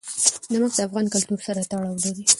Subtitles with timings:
[0.51, 2.23] نمک د افغان کلتور سره تړاو لري.